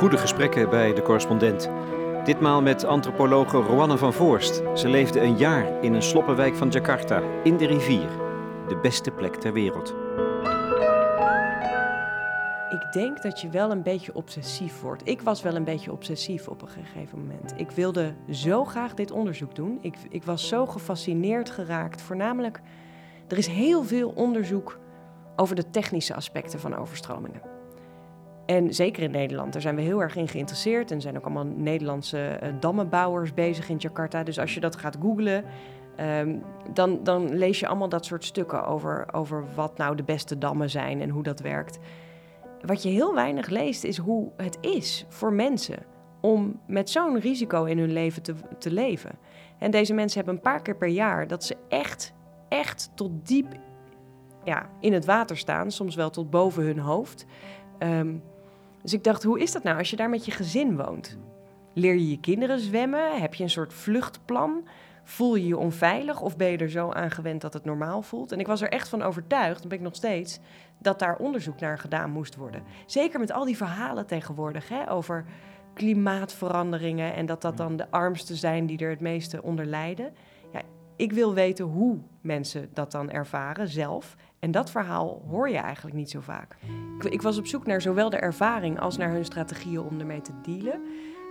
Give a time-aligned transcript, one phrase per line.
[0.00, 1.70] Goede gesprekken bij de correspondent.
[2.24, 4.62] Ditmaal met antropologe Roanne van Voorst.
[4.74, 8.08] Ze leefde een jaar in een sloppenwijk van Jakarta, in de rivier.
[8.68, 9.94] De beste plek ter wereld.
[12.70, 15.08] Ik denk dat je wel een beetje obsessief wordt.
[15.08, 17.54] Ik was wel een beetje obsessief op een gegeven moment.
[17.56, 19.78] Ik wilde zo graag dit onderzoek doen.
[19.80, 22.02] Ik, ik was zo gefascineerd geraakt.
[22.02, 22.60] Voornamelijk,
[23.28, 24.78] er is heel veel onderzoek
[25.36, 27.49] over de technische aspecten van overstromingen.
[28.46, 30.90] En zeker in Nederland, daar zijn we heel erg in geïnteresseerd.
[30.90, 34.22] En er zijn ook allemaal Nederlandse uh, dammenbouwers bezig in Jakarta.
[34.22, 35.44] Dus als je dat gaat googlen,
[36.00, 40.38] um, dan, dan lees je allemaal dat soort stukken over, over wat nou de beste
[40.38, 41.78] dammen zijn en hoe dat werkt.
[42.60, 45.78] Wat je heel weinig leest, is hoe het is voor mensen
[46.20, 49.18] om met zo'n risico in hun leven te, te leven.
[49.58, 52.12] En deze mensen hebben een paar keer per jaar dat ze echt,
[52.48, 53.46] echt tot diep
[54.44, 57.26] ja, in het water staan, soms wel tot boven hun hoofd.
[57.82, 58.22] Um,
[58.82, 61.18] dus ik dacht, hoe is dat nou als je daar met je gezin woont?
[61.74, 63.20] Leer je je kinderen zwemmen?
[63.20, 64.68] Heb je een soort vluchtplan?
[65.04, 68.32] Voel je je onveilig of ben je er zo aan gewend dat het normaal voelt?
[68.32, 70.40] En ik was er echt van overtuigd, en ben ik nog steeds,
[70.78, 72.62] dat daar onderzoek naar gedaan moest worden.
[72.86, 75.24] Zeker met al die verhalen tegenwoordig hè, over
[75.74, 80.12] klimaatveranderingen en dat dat dan de armsten zijn die er het meeste onder lijden.
[80.52, 80.60] Ja,
[80.96, 84.16] ik wil weten hoe mensen dat dan ervaren zelf.
[84.40, 86.56] En dat verhaal hoor je eigenlijk niet zo vaak.
[86.98, 90.20] Ik, ik was op zoek naar zowel de ervaring als naar hun strategieën om ermee
[90.20, 90.80] te dealen.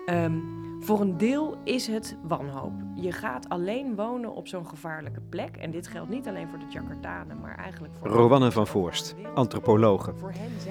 [0.09, 2.71] Um, voor een deel is het wanhoop.
[2.95, 5.57] Je gaat alleen wonen op zo'n gevaarlijke plek.
[5.57, 8.07] En dit geldt niet alleen voor de Jakartanen, maar eigenlijk voor.
[8.07, 10.13] Rowanne van Voorst, antropologe.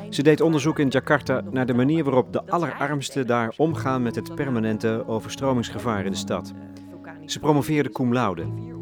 [0.09, 4.35] Ze deed onderzoek in Jakarta naar de manier waarop de allerarmsten daar omgaan met het
[4.35, 6.53] permanente overstromingsgevaar in de stad.
[7.25, 8.77] Ze promoveerde cum laude.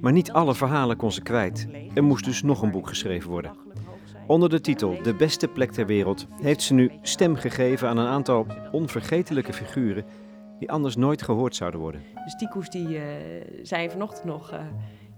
[0.00, 1.68] Maar niet alle verhalen kon ze kwijt.
[1.94, 3.52] Er moest dus nog een boek geschreven worden.
[4.26, 8.06] Onder de titel De beste plek ter wereld heeft ze nu stem gegeven aan een
[8.06, 10.04] aantal onvergetelijke figuren
[10.58, 12.02] die anders nooit gehoord zouden worden.
[12.24, 13.02] Dus Ticoes die uh,
[13.62, 14.52] zei vanochtend nog...
[14.52, 14.60] Uh,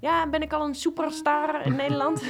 [0.02, 2.22] ja, ben ik al een superstar in Nederland?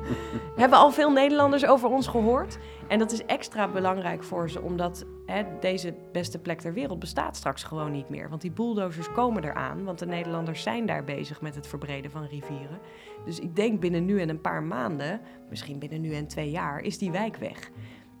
[0.56, 2.58] Hebben al veel Nederlanders over ons gehoord?
[2.88, 7.36] En dat is extra belangrijk voor ze, omdat hè, deze beste plek ter wereld bestaat
[7.36, 8.28] straks gewoon niet meer.
[8.28, 12.24] Want die bulldozers komen eraan, want de Nederlanders zijn daar bezig met het verbreden van
[12.24, 12.78] rivieren.
[13.24, 15.20] Dus ik denk binnen nu en een paar maanden,
[15.50, 17.70] misschien binnen nu en twee jaar, is die wijk weg.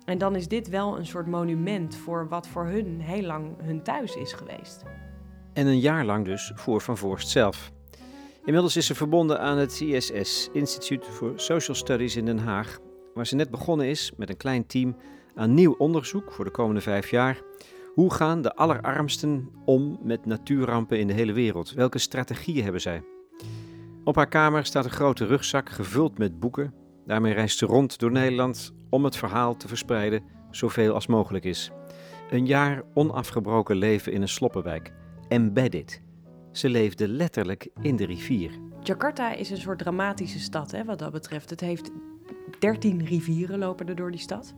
[0.04, 3.82] En dan is dit wel een soort monument voor wat voor hun heel lang hun
[3.82, 4.82] thuis is geweest.
[5.52, 7.72] En een jaar lang dus voor Van Voorst zelf.
[8.44, 12.78] Inmiddels is ze verbonden aan het ISS, Institute for Social Studies in Den Haag,
[13.14, 14.96] waar ze net begonnen is met een klein team
[15.34, 17.40] aan nieuw onderzoek voor de komende vijf jaar.
[17.94, 21.72] Hoe gaan de allerarmsten om met natuurrampen in de hele wereld?
[21.72, 23.02] Welke strategieën hebben zij?
[24.04, 26.74] Op haar kamer staat een grote rugzak gevuld met boeken.
[27.06, 31.70] Daarmee reist ze rond door Nederland om het verhaal te verspreiden zoveel als mogelijk is.
[32.30, 34.92] Een jaar onafgebroken leven in een sloppenwijk.
[35.28, 36.03] Embedded.
[36.54, 38.50] Ze leefde letterlijk in de rivier.
[38.82, 41.50] Jakarta is een soort dramatische stad hè, wat dat betreft.
[41.50, 41.90] Het heeft
[42.58, 44.54] 13 rivieren lopen er door die stad.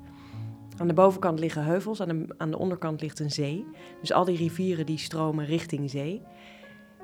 [0.76, 3.64] Aan de bovenkant liggen heuvels, aan de, aan de onderkant ligt een zee.
[4.00, 6.22] Dus al die rivieren die stromen richting zee.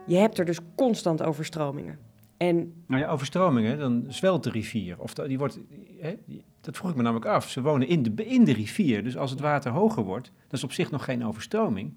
[0.07, 1.99] Je hebt er dus constant overstromingen.
[2.37, 4.99] En, nou ja, overstromingen, dan zwelt de rivier.
[4.99, 5.59] Of die wordt,
[6.01, 6.15] hè,
[6.61, 7.49] dat vroeg ik me namelijk af.
[7.49, 10.65] Ze wonen in de, in de rivier, dus als het water hoger wordt, dat is
[10.65, 11.95] op zich nog geen overstroming.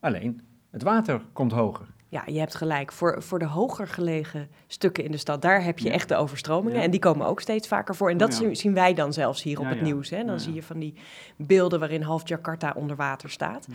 [0.00, 0.40] Alleen,
[0.70, 1.93] het water komt hoger.
[2.14, 2.92] Ja, je hebt gelijk.
[2.92, 6.82] Voor, voor de hoger gelegen stukken in de stad, daar heb je echt de overstromingen.
[6.82, 8.10] En die komen ook steeds vaker voor.
[8.10, 10.10] En dat oh, zien wij dan zelfs hier op het nieuws.
[10.10, 10.24] Hè?
[10.24, 10.94] Dan zie je van die
[11.36, 13.66] beelden waarin half Jakarta onder water staat.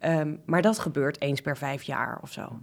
[0.00, 2.58] Um, maar dat gebeurt eens per vijf jaar of zo.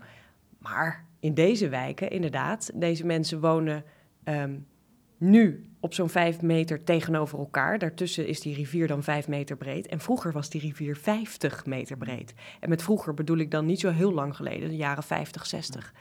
[0.57, 3.83] Maar in deze wijken, inderdaad, deze mensen wonen
[4.23, 4.67] um,
[5.23, 7.79] nu op zo'n vijf meter tegenover elkaar.
[7.79, 9.87] Daartussen is die rivier dan vijf meter breed.
[9.87, 12.33] En vroeger was die rivier 50 meter breed.
[12.59, 15.93] En met vroeger bedoel ik dan niet zo heel lang geleden, de jaren 50, 60.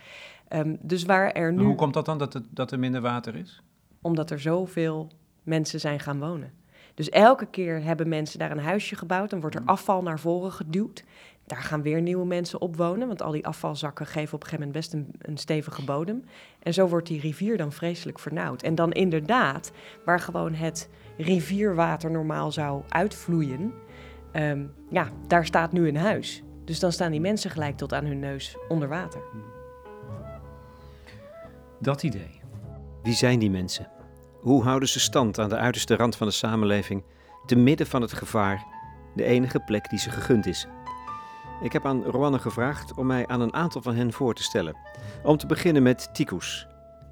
[0.49, 1.63] Um, dus waar er nu.
[1.63, 3.63] hoe komt dat dan dat, het, dat er minder water is?
[4.01, 5.11] Omdat er zoveel
[5.43, 6.53] mensen zijn gaan wonen.
[6.95, 9.31] Dus elke keer hebben mensen daar een huisje gebouwd.
[9.31, 11.05] Dan wordt er afval naar voren geduwd.
[11.47, 14.67] Daar gaan weer nieuwe mensen op wonen, want al die afvalzakken geven op een gegeven
[14.67, 16.25] moment best een, een, stevige bodem.
[16.63, 18.63] En zo wordt die rivier dan vreselijk vernauwd.
[18.63, 19.73] En dan inderdaad,
[20.05, 23.73] waar gewoon het rivierwater normaal zou uitvloeien,
[24.33, 26.43] um, ja, daar staat nu een huis.
[26.65, 29.21] Dus dan staan die mensen gelijk tot aan hun neus onder water.
[31.79, 32.41] Dat idee.
[33.03, 33.87] Wie zijn die mensen?
[34.43, 37.05] Hoe houden ze stand aan de uiterste rand van de samenleving,
[37.47, 38.67] te midden van het gevaar,
[39.15, 40.67] de enige plek die ze gegund is?
[41.61, 44.77] Ik heb aan Roanne gevraagd om mij aan een aantal van hen voor te stellen.
[45.23, 46.67] Om te beginnen met Tikus.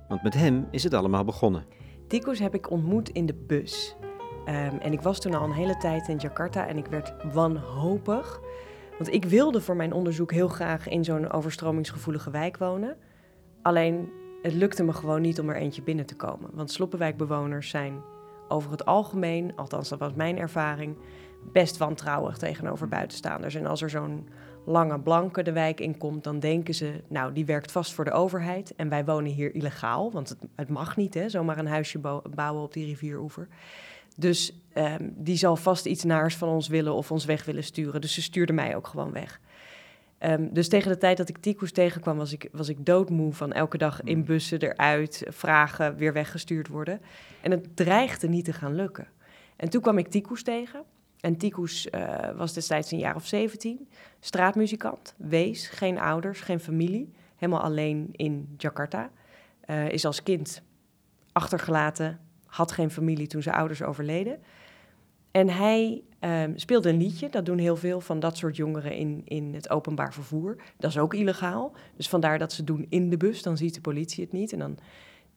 [0.08, 1.66] Want met hem is het allemaal begonnen.
[2.08, 3.96] Tikus heb ik ontmoet in de bus.
[4.44, 8.40] Ehm, en ik was toen al een hele tijd in Jakarta en ik werd wanhopig.
[8.98, 12.96] Want ik wilde voor mijn onderzoek heel graag in zo'n overstromingsgevoelige wijk wonen.
[13.62, 14.08] Alleen
[14.42, 16.50] het lukte me gewoon niet om er eentje binnen te komen.
[16.52, 18.02] Want sloppenwijkbewoners zijn
[18.48, 20.96] over het algemeen, althans dat was mijn ervaring,
[21.52, 23.54] best wantrouwig tegenover buitenstaanders.
[23.54, 24.28] En als er zo'n
[24.64, 28.10] lange blanke de wijk in komt, dan denken ze, nou, die werkt vast voor de
[28.10, 28.75] overheid.
[28.76, 31.98] En wij wonen hier illegaal, want het, mag niet, hè, zomaar een huisje
[32.34, 33.48] bouwen op die rivieroever.
[34.16, 38.00] Dus ehm, die zal vast iets naars van ons willen of ons weg willen sturen.
[38.00, 39.40] Dus ze stuurde mij ook gewoon weg.
[40.20, 43.52] Ehm, dus tegen de tijd dat ik Tico's tegenkwam, was ik, was ik doodmoe van
[43.52, 47.00] elke dag in bussen eruit, vragen, weer weggestuurd worden.
[47.40, 49.08] En het dreigde niet te gaan lukken.
[49.56, 50.82] En toen kwam ik Tico's tegen.
[51.20, 53.88] En Tico's uh, was destijds een jaar of 17,
[54.20, 59.11] straatmuzikant, wees, geen ouders, geen familie, helemaal alleen in Jakarta.
[59.66, 60.62] Uh, is als kind
[61.32, 64.38] achtergelaten, had geen familie toen zijn ouders overleden.
[65.30, 69.22] En hij um, speelde een liedje, dat doen heel veel van dat soort jongeren in,
[69.24, 70.56] in het openbaar vervoer.
[70.78, 73.80] Dat is ook illegaal, dus vandaar dat ze doen in de bus, dan ziet de
[73.80, 74.52] politie het niet.
[74.52, 74.78] En dan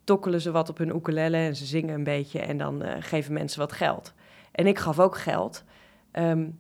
[0.04, 3.34] tokkelen ze wat op hun ukulele en ze zingen een beetje en dan uh, geven
[3.34, 4.14] mensen wat geld.
[4.52, 5.64] En ik gaf ook geld.
[6.12, 6.58] Um,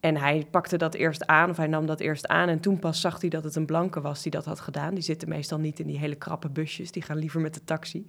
[0.00, 2.48] en hij pakte dat eerst aan, of hij nam dat eerst aan.
[2.48, 4.94] En toen pas zag hij dat het een blanke was die dat had gedaan.
[4.94, 8.06] Die zitten meestal niet in die hele krappe busjes, die gaan liever met de taxi.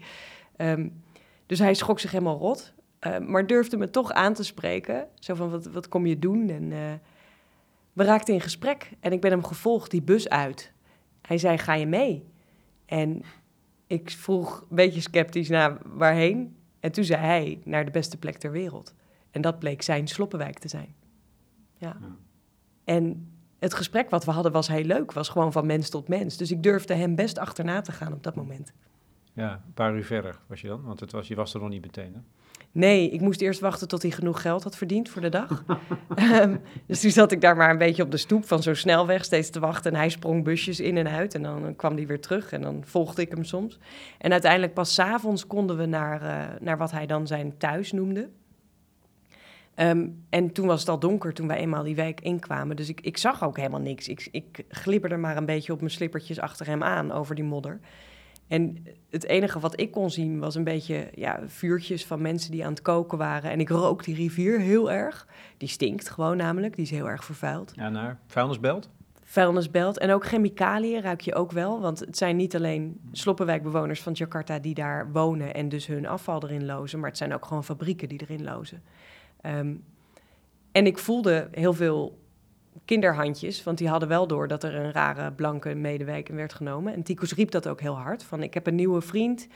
[0.57, 1.01] Um,
[1.45, 2.74] dus hij schrok zich helemaal rot.
[3.07, 5.07] Uh, maar durfde me toch aan te spreken.
[5.15, 6.50] Zo van, wat, wat kom je doen?
[6.50, 6.77] En uh,
[7.94, 8.92] we raakten in gesprek.
[9.00, 10.74] En ik ben hem gevolgd, die bus uit.
[11.21, 12.25] Hij zei, ga je mee?
[12.86, 13.24] En
[13.88, 16.56] ik vroeg een beetje sceptisch naar waarheen.
[16.80, 18.94] En toen zei hij, naar de beste plek ter wereld.
[19.31, 20.95] En dat bleek zijn sloppenwijk te zijn.
[21.77, 21.98] Ja.
[22.01, 22.15] ja.
[22.83, 25.12] En het gesprek wat we hadden was heel leuk.
[25.12, 26.38] Was gewoon van mens tot mens.
[26.38, 28.74] Dus ik durfde hem best achterna te gaan op dat moment.
[29.33, 30.83] Ja, een paar uur verder was je dan?
[30.83, 32.19] Want het was, je was er nog niet meteen, hè?
[32.77, 35.63] Nee, ik moest eerst wachten tot hij genoeg geld had verdiend voor de dag.
[36.41, 39.24] um, dus toen zat ik daar maar een beetje op de stoep van zo snelweg
[39.24, 39.91] steeds te wachten.
[39.91, 42.81] En hij sprong busjes in en uit en dan kwam hij weer terug en dan
[42.85, 43.79] volgde ik hem soms.
[44.18, 48.29] En uiteindelijk pas s'avonds konden we naar, uh, naar wat hij dan zijn thuis noemde.
[49.75, 52.75] Um, en toen was het al donker toen wij eenmaal die wijk inkwamen.
[52.75, 54.07] Dus ik, ik zag ook helemaal niks.
[54.07, 57.79] Ik, ik glibberde maar een beetje op mijn slippertjes achter hem aan over die modder.
[58.48, 62.64] En het enige wat ik kon zien was een beetje ja, vuurtjes van mensen die
[62.66, 63.52] aan het koken waren.
[63.52, 65.28] En ik rook die rivier heel erg.
[65.58, 67.74] Die stinkt gewoon namelijk, die is heel erg vervuild.
[67.76, 68.90] Ja, naar vuilnisbelt?
[69.24, 69.98] Vuilnisbelt.
[69.98, 71.82] En ook chemicaliën ruik je ook wel.
[71.82, 76.44] Want het zijn niet alleen sloppenwijkbewoners van Jakarta die daar wonen en dus hun afval
[76.44, 77.00] erin lozen.
[77.00, 78.84] Maar het zijn ook gewoon fabrieken die erin lozen.
[79.46, 79.84] Um,
[80.72, 82.18] en ik voelde heel veel
[82.85, 86.94] kinderhandjes, want die hadden wel door dat er een rare blanke medewerker werd genomen.
[86.94, 89.47] En Tikus riep dat ook heel hard, van ik heb een nieuwe vriend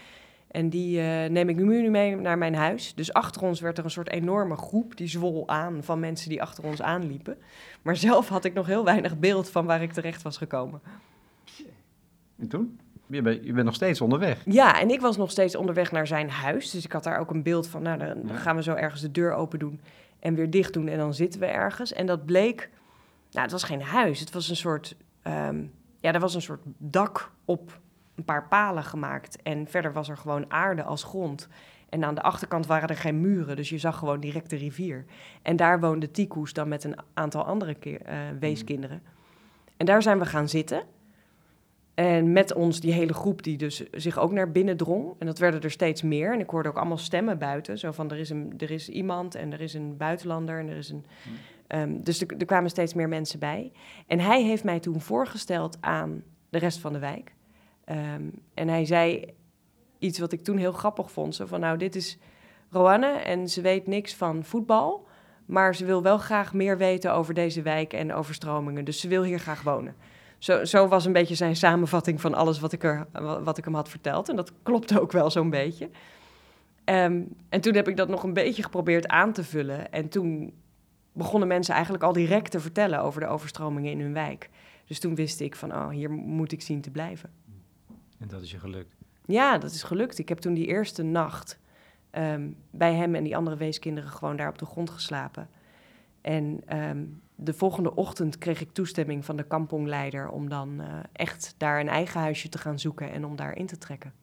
[0.52, 2.96] en die uh, neem ik nu mee naar mijn huis.
[2.96, 6.42] Dus achter ons werd er een soort enorme groep, die zwol aan van mensen die
[6.42, 7.38] achter ons aanliepen.
[7.82, 10.82] Maar zelf had ik nog heel weinig beeld van waar ik terecht was gekomen.
[12.40, 12.80] En toen?
[13.08, 14.42] Je bent, je bent nog steeds onderweg.
[14.46, 16.72] Ja, en ik was nog steeds onderweg naar zijn huis.
[16.72, 19.12] Dus ik had daar ook een beeld van, nou, dan gaan we zo ergens de
[19.12, 19.80] deur open doen
[20.20, 21.94] en weer dicht doen en dan zitten we ergens.
[21.94, 22.70] En dat bleek
[23.32, 24.20] nou, het was geen huis.
[24.20, 27.80] Het was een soort, um, ja, er was een soort dak op
[28.16, 29.42] een paar palen gemaakt.
[29.42, 31.48] En verder was er gewoon aarde als grond.
[31.90, 35.06] En aan de achterkant waren er geen muren, dus je zag gewoon direct de rivier.
[35.42, 37.98] En daar woonde Tikoes dan met een aantal andere uh,
[38.40, 39.02] weeskinderen.
[39.78, 40.84] En daar zijn we gaan zitten.
[41.94, 45.14] En met ons die hele groep die dus zich ook naar binnen drong.
[45.20, 46.34] En dat werden er steeds meer.
[46.34, 47.78] En ik hoorde ook allemaal stemmen buiten.
[47.78, 50.78] Zo van, er is, een, er is iemand en er is een buitenlander en er
[50.78, 51.06] is een...
[51.76, 53.72] Um, dus er, kwamen steeds meer mensen bij.
[54.08, 57.34] En hij heeft mij toen voorgesteld aan de rest van de wijk.
[57.86, 59.26] Um, en hij zei
[60.00, 61.36] iets wat ik toen heel grappig vond.
[61.36, 62.18] Zo van, nou, dit is
[62.70, 65.08] Roanne en ze weet niks van voetbal...
[65.46, 68.86] maar ze wil wel graag meer weten over deze wijk en overstromingen.
[68.86, 69.96] Dus ze wil hier graag wonen.
[70.38, 73.08] Zo, zo was een beetje zijn samenvatting van alles wat ik, er,
[73.44, 74.30] wat ik hem had verteld.
[74.30, 75.90] En dat klopte ook wel zo'n beetje.
[76.86, 79.92] Um, en toen heb ik dat nog een beetje geprobeerd aan te vullen.
[79.92, 80.54] En toen
[81.14, 84.50] begonnen mensen eigenlijk al direct te vertellen over de overstromingen in hun wijk.
[84.86, 87.30] Dus toen wist ik van, oh, hier moet ik zien te blijven.
[88.18, 88.96] En dat is je gelukt?
[89.26, 90.18] Ja, dat is gelukt.
[90.18, 91.60] Ik heb toen die eerste nacht
[92.12, 95.50] um, bij hem en die andere weeskinderen gewoon daar op de grond geslapen.
[96.22, 101.56] En um, de volgende ochtend kreeg ik toestemming van de kampongleider om dan uh, echt
[101.58, 104.14] daar een eigen huisje te gaan zoeken en om daar in te trekken.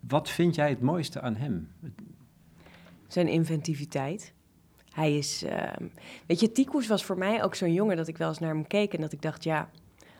[0.00, 1.68] Wat vind jij het mooiste aan hem?
[3.06, 4.34] Zijn inventiviteit.
[4.98, 5.72] Hij is, uh,
[6.26, 8.66] weet je, Tikus was voor mij ook zo'n jongen dat ik wel eens naar hem
[8.66, 9.70] keek en dat ik dacht, ja,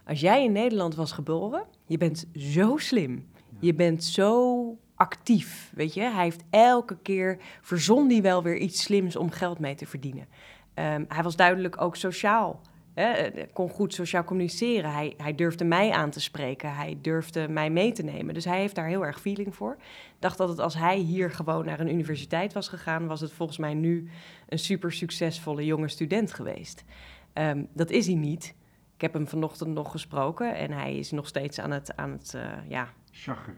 [0.06, 3.28] als jij in Nederland was geboren, je bent zo slim.
[3.60, 6.00] Je bent zo actief, weet je.
[6.00, 10.26] Hij heeft elke keer, verzon hij wel weer iets slims om geld mee te verdienen.
[10.74, 12.60] Ehm, hij was duidelijk ook sociaal.
[13.00, 14.92] Hè, kon goed sociaal communiceren.
[14.92, 16.74] Hij, hij durfde mij aan te spreken.
[16.74, 18.34] Hij durfde mij mee te nemen.
[18.34, 19.76] Dus hij heeft daar heel erg feeling voor.
[20.18, 23.58] dacht dat het als hij hier gewoon naar een universiteit was gegaan, was het volgens
[23.58, 24.08] mij nu
[24.48, 26.84] een super succesvolle jonge student geweest.
[27.32, 28.54] Ehm, dat is hij niet.
[28.94, 32.32] Ik heb hem vanochtend nog gesproken en hij is nog steeds aan het, aan het
[32.36, 32.88] uh, ja,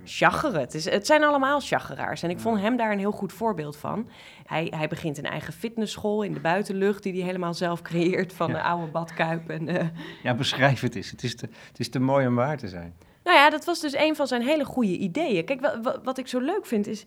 [0.04, 0.60] Chageren.
[0.60, 2.22] Het, is, het zijn allemaal chageraars.
[2.22, 4.08] En ik vond hem daar een heel goed voorbeeld van.
[4.46, 7.02] Hij, hij begint een eigen fitnessschool in de buitenlucht...
[7.02, 9.50] die hij helemaal zelf creëert van de oude badkuip.
[9.50, 9.86] En, uh...
[10.22, 11.10] Ja, beschrijf het eens.
[11.10, 12.94] Het is, te, het is te mooi om waar te zijn.
[13.24, 15.44] Nou ja, dat was dus een van zijn hele goede ideeën.
[15.44, 17.04] Kijk, wat, wat ik zo leuk vind is...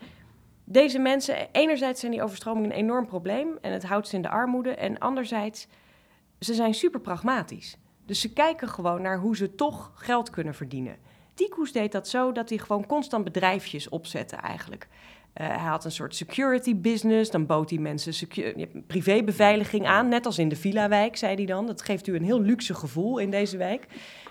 [0.66, 3.58] Deze mensen, enerzijds zijn die overstromingen een enorm probleem...
[3.62, 4.76] en het houdt ze in de armoede.
[4.76, 5.68] En anderzijds,
[6.40, 7.78] ze zijn super pragmatisch.
[8.06, 10.98] Dus ze kijken gewoon naar hoe ze toch geld kunnen verdienen...
[11.34, 14.88] Tikus deed dat zo dat hij gewoon constant bedrijfjes opzette eigenlijk.
[15.42, 17.32] Uh, hij had een soort security business.
[17.32, 18.28] Dan bood hij mensen
[18.88, 20.10] privébeveiliging aan.
[20.10, 21.66] Net als in de Villa-wijk, zei hij dan.
[21.66, 23.86] Dat geeft u een heel luxe gevoel in deze wijk.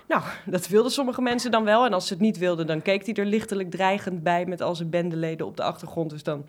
[0.07, 1.85] Nou, dat wilden sommige mensen dan wel.
[1.85, 4.45] En als ze het niet wilden, dan keek hij er lichtelijk dreigend bij...
[4.45, 6.09] met al zijn bendeleden op de achtergrond.
[6.09, 6.45] Dus dan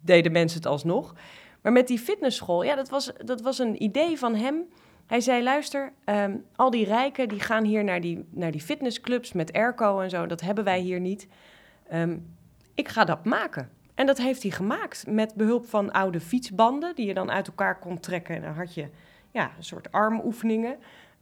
[0.00, 1.14] deden mensen het alsnog.
[1.62, 4.64] Maar met die fitnessschool, ja, dat was, dat was een idee van hem...
[5.06, 9.32] Hij zei, luister, ehm, al die rijken die gaan hier naar die, naar die fitnessclubs
[9.32, 10.26] met airco en zo.
[10.26, 11.28] Dat hebben wij hier niet.
[11.88, 12.18] Ehm,
[12.74, 13.70] ik ga dat maken.
[13.94, 16.94] En dat heeft hij gemaakt met behulp van oude fietsbanden...
[16.94, 18.34] die je dan uit elkaar kon trekken.
[18.36, 18.88] En dan had je
[19.30, 20.76] ja, een soort armoefeningen.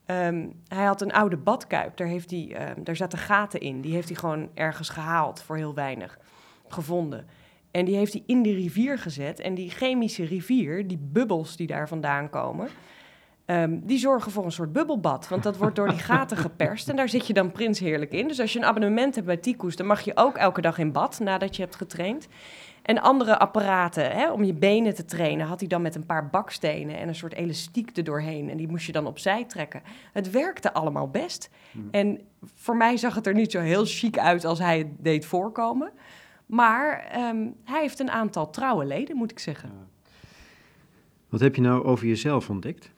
[0.05, 3.81] Ehm, hij had een oude badkuip, daar, heeft hij, daar zaten gaten in.
[3.81, 6.19] Die heeft hij gewoon ergens gehaald voor heel weinig,
[6.67, 7.27] gevonden.
[7.71, 9.39] En die heeft hij in de rivier gezet.
[9.39, 12.67] En die chemische rivier, die bubbels die daar vandaan komen...
[13.45, 15.27] Ehm, die zorgen voor een soort bubbelbad.
[15.27, 16.89] Want dat wordt door die gaten geperst.
[16.89, 18.27] En daar zit je dan prins heerlijk in.
[18.27, 20.91] Dus als je een abonnement hebt bij Tikus, dan mag je ook elke dag in
[20.91, 22.27] bad nadat je hebt getraind.
[22.81, 26.29] En andere apparaten hè, om je benen te trainen had hij dan met een paar
[26.29, 28.49] bakstenen en een soort elastiek er doorheen.
[28.49, 29.81] En die moest je dan opzij trekken.
[30.13, 31.49] Het werkte allemaal best.
[31.71, 31.87] Hmm.
[31.91, 35.25] En voor mij zag het er niet zo heel chic uit als hij het deed
[35.25, 35.91] voorkomen.
[36.45, 39.71] Maar ehm, hij heeft een aantal trouwe leden, moet ik zeggen.
[41.29, 42.91] Wat heb je nou over jezelf ontdekt?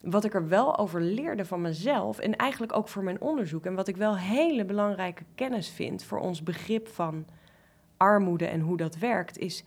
[0.00, 3.74] Wat ik er wel over leerde van mezelf en eigenlijk ook voor mijn onderzoek en
[3.74, 7.26] wat ik wel hele belangrijke kennis vind voor ons begrip van
[7.96, 9.64] armoede en hoe dat werkt, is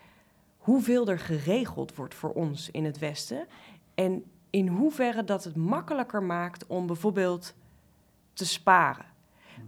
[0.58, 3.48] hoeveel er geregeld wordt voor ons in het Westen
[3.96, 7.54] en in hoeverre dat het makkelijker maakt om bijvoorbeeld
[8.34, 9.06] te sparen.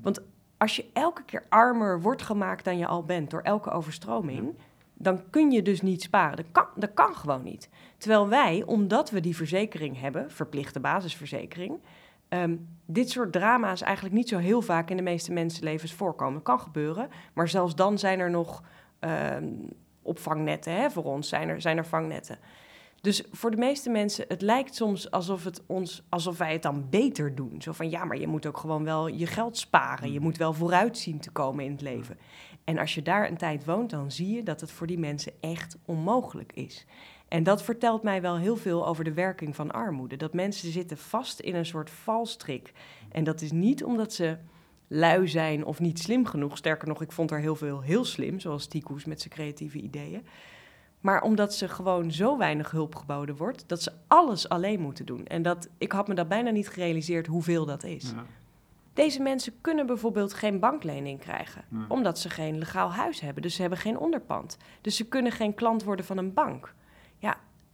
[0.02, 0.22] Want
[0.58, 4.56] als je elke keer armer wordt gemaakt dan je al bent door elke overstroming,
[4.94, 6.38] dan kun je dus niet sparen.
[6.38, 7.70] Dat kan, dat kan gewoon niet.
[8.06, 11.80] Terwijl wij, omdat we die verzekering hebben, verplichte basisverzekering,
[12.30, 16.42] ehm, dit soort drama's eigenlijk niet zo heel vaak in de meeste mensenlevens voorkomen.
[16.42, 18.64] Kan gebeuren, maar zelfs dan zijn er nog
[19.00, 19.46] ehm,
[20.02, 22.38] opvangnetten hè, voor ons, zijn er, zijn er vangnetten.
[23.02, 26.90] Dus voor de meeste mensen, het lijkt soms alsof, het ons, alsof wij het dan
[26.90, 27.62] beter doen.
[27.62, 30.12] Zo van, ja, maar je moet ook gewoon wel je geld sparen.
[30.12, 32.18] Je moet wel vooruit zien te komen in het leven.
[32.64, 35.34] En als je daar een tijd woont, dan zie je dat het voor die mensen
[35.40, 36.86] echt onmogelijk is.
[37.28, 40.18] En dat vertelt mij wel heel veel over de werking van armoede.
[40.18, 42.72] Dat mensen zitten vast in een soort valstrik.
[43.12, 44.38] En dat is niet omdat ze
[44.88, 46.58] lui zijn of niet slim genoeg.
[46.58, 50.26] Sterker nog, ik vond er heel veel heel slim, zoals Tikus met zijn creatieve ideeën.
[51.00, 55.26] Maar omdat ze gewoon zo weinig hulp geboden wordt, dat ze alles alleen moeten doen.
[55.26, 58.12] En dat, ik had me dat bijna niet gerealiseerd hoeveel dat is.
[58.16, 58.26] Ja.
[58.94, 63.42] Deze mensen kunnen bijvoorbeeld geen banklening krijgen, omdat ze geen legaal huis hebben.
[63.42, 64.58] Dus ze hebben geen onderpand.
[64.82, 66.74] Dus ze kunnen geen klant worden van een bank.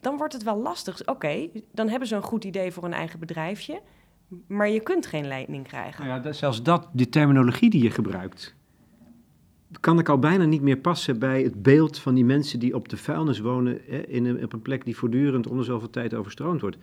[0.02, 1.06] Dan wordt het wel lastig.
[1.06, 3.82] Oké, dan hebben ze een goed idee voor een eigen bedrijfje,
[4.48, 6.08] maar je kunt geen lening krijgen.
[6.08, 8.56] Nou ja, zelfs dat, die terminologie die je gebruikt,
[9.80, 12.90] kan ik al bijna niet meer passen bij het beeld van die mensen die op
[12.90, 16.62] de vuilnis wonen, hè, in een, op een plek die voortdurend onder zoveel tijd overstroomd
[16.62, 16.78] wordt.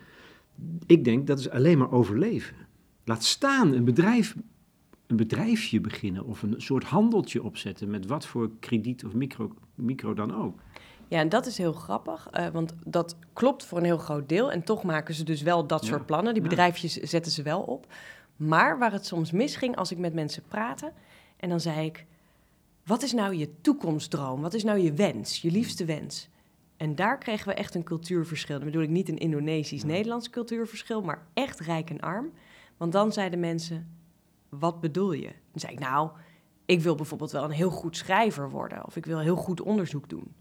[0.87, 2.57] Ik denk dat is alleen maar overleven.
[3.05, 4.37] Laat staan een bedrijf,
[5.07, 10.15] een bedrijfje beginnen of een soort handeltje opzetten met wat voor krediet of micro, micro
[10.15, 10.61] dan ook.
[11.09, 14.53] Ja, en dat is heel grappig, uh, want dat klopt voor een heel groot deel.
[14.53, 16.35] En toch maken ze dus wel dat soort plannen.
[16.35, 17.87] Die bedrijfjes zetten ze wel op.
[18.37, 20.93] Maar waar het soms misging als ik met mensen praatte
[21.37, 22.07] en dan zei ik:
[22.85, 24.41] Wat is nou je toekomstdroom?
[24.41, 26.29] Wat is nou je wens, je liefste wens?
[26.77, 28.57] En daar kregen we echt een cultuurverschil.
[28.57, 32.33] Dan bedoel ik niet een Indonesisch-Nederlands cultuurverschil, maar echt rijk en arm.
[32.77, 33.99] Want dan zeiden mensen,
[34.49, 35.27] wat bedoel je?
[35.27, 36.11] Dan zei ik, nou,
[36.65, 38.87] ik wil bijvoorbeeld wel een heel goed schrijver worden.
[38.87, 40.35] Of ik wil heel goed onderzoek doen.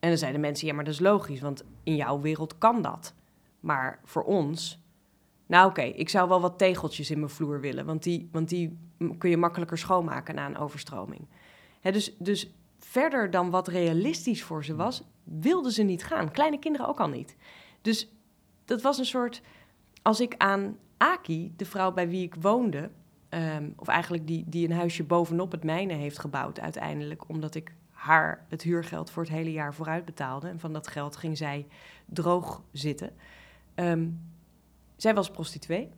[0.00, 3.14] En dan zeiden mensen, ja, maar dat is logisch, want in jouw wereld kan dat.
[3.60, 4.80] Maar voor ons
[5.46, 8.78] Nou oké, ik zou wel wat tegeltjes in mijn vloer willen, want die, want die
[9.18, 11.28] kun je makkelijker schoonmaken na een overstroming.
[11.80, 16.30] Dus, dus verder dan wat realistisch voor ze was, wilden ze niet gaan.
[16.30, 17.36] Kleine kinderen ook al niet.
[17.82, 18.12] Dus
[18.64, 19.42] dat was een soort.
[20.02, 22.90] Als ik aan Aki, de vrouw bij wie ik woonde,
[23.28, 27.74] ehm, of eigenlijk die, die een huisje bovenop het mijne heeft gebouwd uiteindelijk, omdat ik
[27.98, 30.48] haar het huurgeld voor het hele jaar vooruit betaalde.
[30.48, 31.66] En van dat geld ging zij
[32.06, 33.10] droog zitten.
[33.74, 34.08] Ehm,
[34.96, 35.90] zij was prostituee.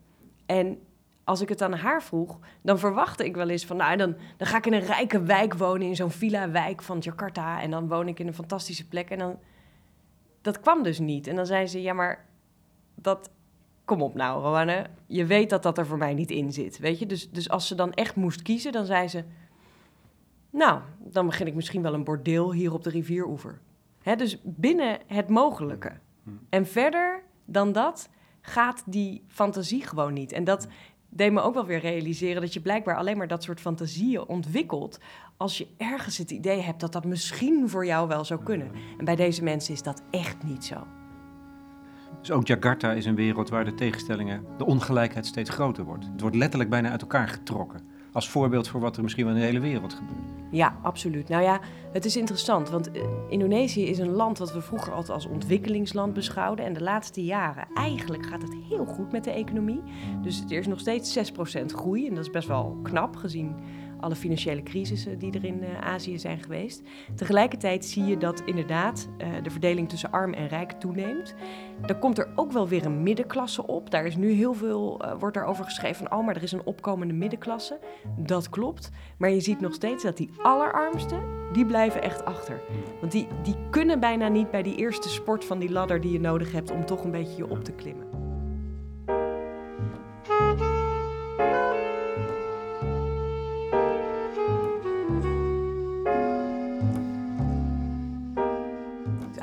[0.47, 0.79] En
[1.25, 4.47] als ik het aan haar vroeg, dan verwachtte ik wel eens van, nou, dan, dan
[4.47, 7.63] ga ik in een rijke wijk wonen, in zo'n villa-wijk van Jakarta.
[7.63, 9.11] En dan woon ik in een fantastische plek.
[9.11, 9.39] En dan,
[10.41, 11.27] dat kwam dus niet.
[11.27, 12.27] En dan zei ze, ja, maar
[12.95, 13.31] dat,
[13.85, 16.99] kom op nou, Roanne, je weet dat dat er voor mij niet in zit, weet
[16.99, 17.07] je.
[17.07, 19.25] Dus, dus als ze dan echt moest kiezen, dan zei ze,
[20.51, 23.61] nou, dan begin ik misschien wel een bordeel hier op de rivieroever.
[24.03, 25.93] Hè, dus binnen het mogelijke.
[26.23, 26.31] Hm.
[26.49, 28.09] En verder dan dat
[28.41, 30.33] gaat die fantasie gewoon niet.
[30.33, 30.69] En dat
[31.09, 34.99] deed me ook wel weer realiseren dat je blijkbaar alleen maar dat soort fantasieën ontwikkelt
[35.37, 38.71] als je ergens het idee hebt dat dat misschien voor jou wel zou kunnen.
[38.99, 40.87] En bij deze mensen is dat echt niet zo.
[42.21, 46.07] Dus ook Jakarta is een wereld waar de tegenstellingen, de ongelijkheid steeds groter wordt.
[46.13, 47.90] Het wordt letterlijk bijna uit elkaar getrokken.
[48.13, 50.41] Als voorbeeld voor wat er misschien wel in de hele wereld gebeurt.
[50.51, 51.29] Ja, absoluut.
[51.29, 51.61] Nou ja,
[51.93, 56.15] het is interessant, want eh, Indonesië is een land wat we vroeger altijd als ontwikkelingsland
[56.15, 56.65] beschouwden.
[56.65, 59.83] En de laatste jaren, eigenlijk gaat het heel goed met de economie.
[60.23, 63.55] Dus er is nog steeds 6% groei en dat is best wel knap gezien
[64.01, 66.83] alle financiële crisissen die er in uh, Azië zijn geweest.
[67.15, 71.35] Tegelijkertijd zie je dat inderdaad uh, de verdeling tussen arm en rijk toeneemt.
[71.87, 73.91] Dan komt er ook wel weer een middenklasse op.
[73.91, 77.15] Daar is nu heel veel, uh, wordt daarover geschreven oh, maar er is een opkomende
[77.15, 77.79] middenklasse.
[78.17, 78.91] Dat klopt.
[79.19, 82.61] Maar je ziet nog steeds dat die allerarmsten, die blijven echt achter.
[83.01, 86.21] Want die, die kunnen bijna niet bij die eerste sport van die ladder die je
[86.21, 88.10] nodig hebt om toch een beetje je op te klimmen.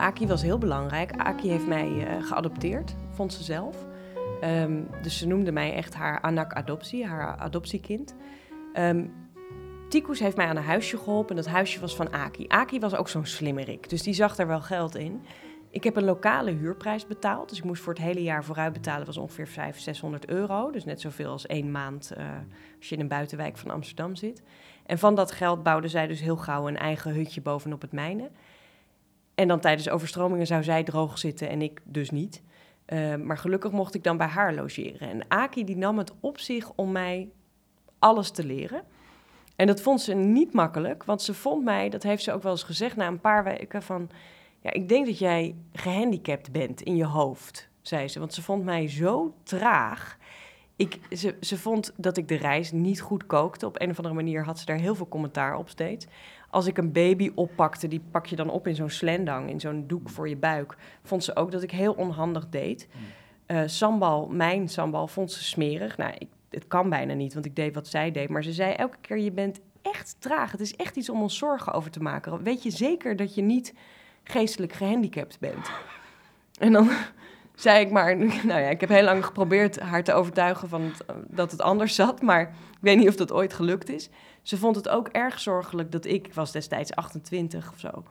[0.07, 1.11] Aki was heel belangrijk.
[1.17, 3.85] Aki heeft mij uh, geadopteerd, vond ze zelf.
[4.43, 8.15] Um, dus ze noemde mij echt haar anak-adoptie, haar adoptiekind.
[8.73, 9.13] Um,
[9.89, 11.35] Tikus heeft mij aan een huisje geholpen.
[11.35, 12.47] Dat huisje was van Aki.
[12.47, 15.21] Aki was ook zo'n slimmerik, dus die zag daar wel geld in.
[15.69, 17.49] Ik heb een lokale huurprijs betaald.
[17.49, 19.05] Dus ik moest voor het hele jaar vooruit betalen.
[19.05, 20.71] Was ongeveer 500, 600 euro.
[20.71, 22.25] Dus net zoveel als één maand uh,
[22.77, 24.41] als je in een buitenwijk van Amsterdam zit.
[24.85, 28.29] En van dat geld bouwde zij dus heel gauw een eigen hutje bovenop het mijne.
[29.37, 32.41] En dan tijdens overstromingen zou zij droog zitten en ik dus niet.
[32.87, 35.09] Uh, maar gelukkig mocht ik dan bij haar logeren.
[35.09, 37.29] En Aki die nam het op zich om mij
[37.99, 38.81] alles te leren.
[39.55, 42.51] En dat vond ze niet makkelijk, want ze vond mij, dat heeft ze ook wel
[42.51, 44.09] eens gezegd na een paar weken, van...
[44.59, 48.19] Ja, ik denk dat jij gehandicapt bent in je hoofd, zei ze.
[48.19, 50.17] Want ze vond mij zo traag.
[50.75, 53.65] Ik, ze, ze vond dat ik de reis niet goed kookte.
[53.65, 56.07] Op een of andere manier had ze daar heel veel commentaar op steeds
[56.49, 59.83] als ik een baby oppakte, die pak je dan op in zo'n slendang, in zo'n
[59.87, 62.87] doek voor je buik, vond ze ook dat ik heel onhandig deed.
[63.47, 65.97] Uh, sambal, mijn sambal, vond ze smerig.
[65.97, 68.29] Nou, ik, het kan bijna niet, want ik deed wat zij deed.
[68.29, 70.51] Maar ze zei elke keer, je bent echt traag.
[70.51, 72.43] Het is echt iets om ons zorgen over te maken.
[72.43, 73.73] Weet je zeker dat je niet
[74.23, 75.71] geestelijk gehandicapt bent?
[76.59, 76.89] En dan
[77.55, 78.17] zei ik maar,
[78.51, 80.91] nou ja, ik heb heel lang geprobeerd haar te overtuigen van
[81.27, 84.09] dat het anders zat, maar ik weet niet of dat ooit gelukt is.
[84.47, 88.03] Ze vond het ook erg zorgelijk dat ik, ik was destijds 28 of zo,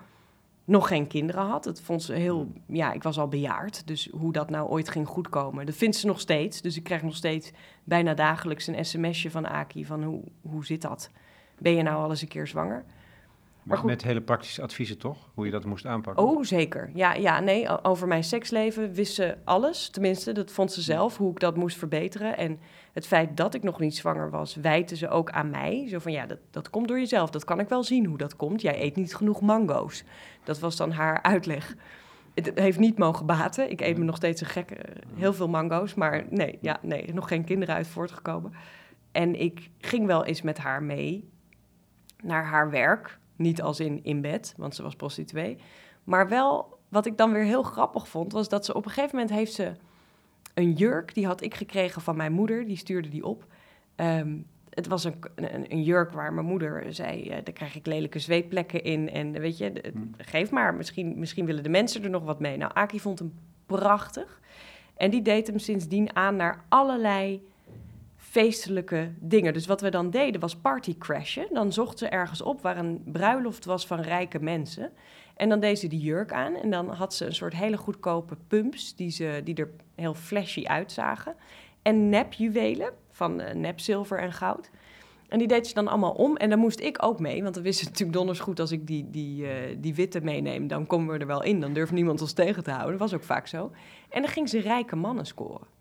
[0.65, 1.65] nog geen kinderen had.
[1.65, 5.09] Dat vond ze heel, ja, ik was al bejaard, dus hoe dat nou ooit ging
[5.09, 6.61] goedkomen, dat vindt ze nog steeds.
[6.61, 7.53] Dus ik krijg nog steeds
[7.85, 11.11] bijna dagelijks een sms'je van Aki van hoe, hoe zit dat?
[11.59, 12.85] Ben je nou al eens een keer zwanger?
[13.67, 15.31] Maar met hele praktische adviezen toch?
[15.35, 16.25] Hoe je dat moest aanpakken?
[16.25, 16.91] Oh, zeker.
[16.95, 19.89] Ja, ja, nee, over mijn seksleven wist ze alles.
[19.89, 22.37] Tenminste, dat vond ze zelf, hoe ik dat moest verbeteren.
[22.37, 22.59] En
[22.93, 25.87] het feit dat ik nog niet zwanger was, wijten ze ook aan mij.
[25.89, 27.31] Zo van, ja, dat, dat komt door jezelf.
[27.31, 28.61] Dat kan ik wel zien hoe dat komt.
[28.61, 30.05] Jij eet niet genoeg mango's.
[30.45, 31.75] Dat was dan haar uitleg.
[32.35, 33.71] Het heeft niet mogen baten.
[33.71, 34.77] Ik eet me nog steeds een gekke,
[35.15, 35.95] heel veel mango's.
[35.95, 38.53] Maar nee, ja, nee, nog geen kinderen uit voortgekomen.
[39.13, 41.31] En ik ging wel eens met haar mee
[42.23, 45.59] naar haar werk niet als in in bed, want ze was prostituee.
[46.05, 49.17] Maar wel, wat ik dan weer heel grappig vond, was dat ze op een gegeven
[49.17, 49.73] moment heeft ze
[50.55, 53.47] een jurk, die had ik gekregen van mijn moeder, die stuurde die op.
[53.97, 57.87] Um, het was een, een, een, jurk waar mijn moeder zei, uh, daar krijg ik
[57.87, 59.11] lelijke zweetplekken in.
[59.11, 60.11] En weet je, hmm.
[60.19, 62.57] geef maar, misschien, misschien willen de mensen er nog wat mee.
[62.57, 63.35] Nou, Aki vond hem
[63.67, 64.41] prachtig.
[64.97, 67.43] En die deed hem sindsdien aan naar allerlei
[68.37, 69.53] feestelijke dingen.
[69.53, 71.47] Dus wat we dan deden was partycrashen.
[71.53, 74.93] Dan zochten ze ergens op waar een bruiloft was van rijke mensen.
[75.37, 78.37] En dan deed ze die jurk aan en dan had ze een soort hele goedkope
[78.49, 81.35] pumps die, ze, die er heel flashy uitzagen.
[81.83, 84.71] en nepjuwelen van nepzilver en goud.
[85.29, 86.37] En die deed ze dan allemaal om.
[86.37, 87.43] En daar moest ik ook mee.
[87.43, 88.61] Want dan wist natuurlijk donders goed...
[88.61, 91.61] als ik die, die, uh, die witte meeneem, dan komen we er wel in.
[91.61, 92.99] Dan durft niemand ons tegen te houden.
[92.99, 93.71] Dat was ook vaak zo.
[94.09, 95.76] En dan ging ze rijke mannen scoren.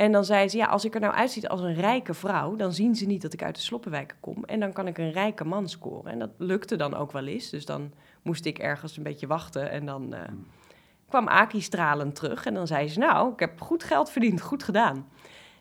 [0.00, 2.56] En dan zei ze, ja, als ik er nou uitziet als een rijke vrouw...
[2.56, 4.44] dan zien ze niet dat ik uit de Sloppenwijken kom.
[4.44, 6.12] En dan kan ik een rijke man scoren.
[6.12, 7.50] En dat lukte dan ook wel eens.
[7.50, 9.70] Dus dan moest ik ergens een beetje wachten.
[9.70, 10.20] En dan uh,
[11.08, 12.46] kwam Aki stralend terug.
[12.46, 15.08] En dan zei ze, nou, ik heb goed geld verdiend, goed gedaan.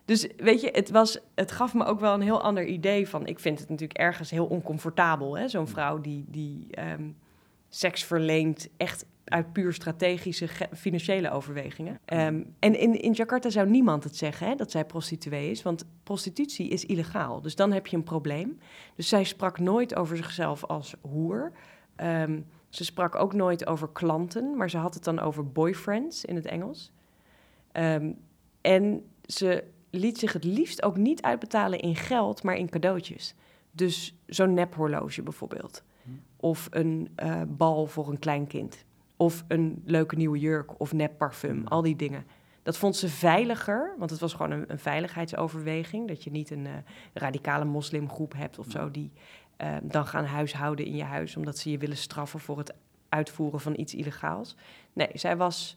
[0.06, 3.26] Dus weet je, het, was, het gaf me ook wel een heel ander idee van...
[3.26, 5.48] Ik vind het natuurlijk ergens heel oncomfortabel, hè?
[5.48, 7.18] Zo'n vrouw die, die um,
[7.70, 12.00] seks verleent echt uit puur strategische financiële overwegingen.
[12.06, 15.86] Um, en in, in Jakarta zou niemand het zeggen hè, dat zij prostituee is, want
[16.04, 17.42] prostitutie is illegaal.
[17.42, 18.60] Dus dan heb je een probleem.
[18.96, 21.52] Dus zij sprak nooit over zichzelf als hoer.
[22.04, 26.36] Um, ze sprak ook nooit over klanten, maar ze had het dan over boyfriends in
[26.36, 26.92] het Engels.
[27.74, 28.18] Um,
[28.62, 33.36] en ze liet zich het liefst ook niet uitbetalen in geld, maar in cadeautjes.
[33.72, 35.84] Dus zo'n nephorloge bijvoorbeeld.
[36.04, 36.10] Hm.
[36.36, 38.86] Of een uh, bal voor een klein kind.
[39.22, 41.62] Of een leuke nieuwe jurk of nepparfum.
[41.62, 41.68] Hm.
[41.68, 42.26] Al die dingen.
[42.64, 46.08] Dat vond ze veiliger, want het was gewoon een, een veiligheidsoverweging.
[46.08, 46.72] Dat je niet een uh,
[47.14, 48.72] radicale moslimgroep hebt of hm.
[48.72, 49.12] zo die
[49.62, 52.74] uh, dan gaan huishouden in je huis omdat ze je willen straffen voor het
[53.10, 54.56] uitvoeren van iets illegaals.
[54.94, 55.76] Nee, zij was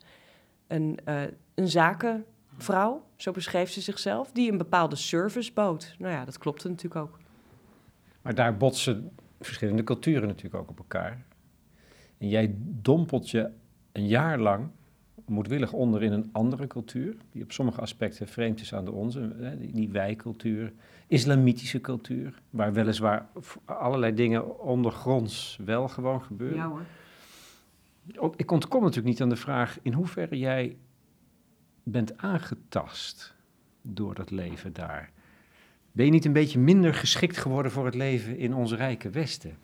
[0.67, 1.23] een, uh,
[1.55, 2.25] een zaken
[2.57, 5.95] vrouw, zo beschreef ze zichzelf, die een bepaalde service bood.
[5.99, 7.19] Nou ja, dat klopte natuurlijk ook.
[8.23, 11.25] Maar daar botsen verschillende culturen natuurlijk ook op elkaar.
[12.23, 13.51] En jij dompelt je
[13.93, 14.69] een jaar lang
[15.27, 19.57] moedwillig onder in een andere cultuur, die op sommige aspecten vreemd is aan de onze,
[19.73, 20.73] die wijcultuur,
[21.07, 23.27] islamitische cultuur, waar weliswaar
[23.65, 26.57] allerlei dingen ondergronds wel gewoon gebeuren.
[26.57, 28.33] Ja hoor.
[28.37, 30.77] Ik ontkom natuurlijk niet aan de vraag in hoeverre jij
[31.83, 33.35] bent aangetast
[33.83, 35.11] door dat leven daar.
[35.93, 39.57] Ben je niet een beetje minder geschikt geworden voor het leven in ons rijke Westen?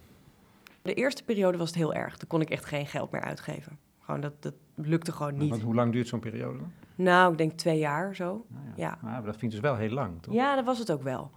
[0.89, 2.17] De eerste periode was het heel erg.
[2.17, 3.79] Toen kon ik echt geen geld meer uitgeven.
[3.99, 5.51] Gewoon dat, dat lukte gewoon niet.
[5.51, 6.73] Want hoe lang duurt zo'n periode dan?
[6.95, 8.45] Nou, ik denk twee jaar zo.
[8.49, 8.73] Nou ja.
[8.77, 8.99] ja.
[9.03, 10.35] Maar dat vind ik dus wel heel lang, toch?
[10.35, 11.31] Ja, dat was het ook wel.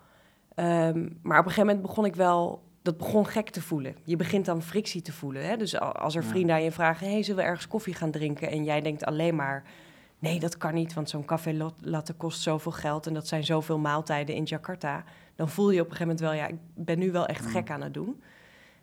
[0.56, 2.64] Um, maar op een gegeven moment begon ik wel...
[2.82, 3.96] Dat begon gek te voelen.
[4.04, 5.46] Je begint dan frictie te voelen.
[5.46, 5.58] Hè?
[5.58, 7.10] Dus als er vrienden aan je vragen...
[7.10, 8.50] hey, zullen we ergens koffie gaan drinken?
[8.50, 9.64] En jij denkt alleen maar
[10.20, 13.78] nee, dat kan niet, want zo'n café latte kost zoveel geld en dat zijn zoveel
[13.78, 15.04] maaltijden in Jakarta.
[15.36, 17.70] Dan voel je op een gegeven moment wel, ja, ik ben nu wel echt gek
[17.70, 18.22] aan het doen.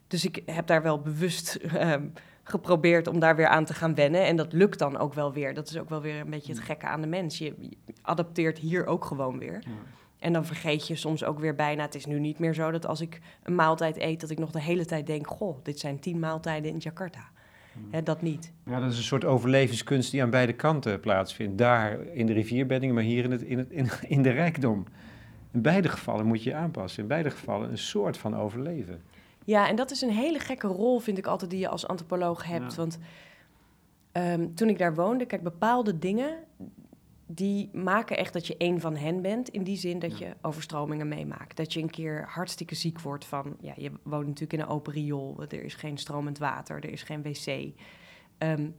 [0.09, 4.27] Dus ik heb daar wel bewust um, geprobeerd om daar weer aan te gaan wennen.
[4.27, 5.55] En dat lukt dan ook wel weer.
[5.55, 7.39] Dat is ook wel weer een beetje het gekke aan de mens.
[7.39, 7.55] Je,
[8.03, 9.63] adapteert hier ook gewoon weer.
[10.19, 11.83] En dan vergeet je soms ook weer bijna.
[11.83, 14.51] Het is nu niet meer zo dat als ik een maaltijd eet, dat ik nog
[14.51, 17.31] de hele tijd denk: Goh, dit zijn tien maaltijden in Jakarta.
[17.91, 18.53] Hè, dat niet.
[18.65, 21.59] Ja, dat is een soort overlevingskunst die aan beide kanten plaatsvindt.
[21.59, 24.85] Daar in de rivierbeddingen, maar hier in, het, in, het, in, in de rijkdom.
[25.53, 27.03] In beide gevallen moet je je aanpassen.
[27.03, 29.01] In beide gevallen een soort van overleven.
[29.49, 32.45] Ja, en dat is een hele gekke rol, vind ik altijd, die je als antropoloog
[32.45, 32.75] hebt.
[32.75, 32.99] Want
[34.13, 36.37] um, toen ik daar woonde, kijk, bepaalde dingen
[37.27, 39.49] die maken echt dat je één van hen bent.
[39.49, 41.57] In die zin dat je overstromingen meemaakt.
[41.57, 43.57] Dat je een keer hartstikke ziek wordt van...
[43.61, 45.43] Ja, je woont natuurlijk in een open riool.
[45.49, 47.73] Er is geen stromend water, er is geen wc.
[48.39, 48.77] Um,